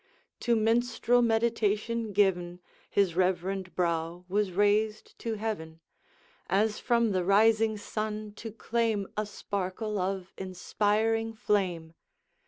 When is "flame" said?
11.35-11.93